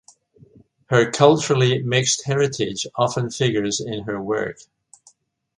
[0.87, 4.57] Her culturally mixed heritage often figures in her work.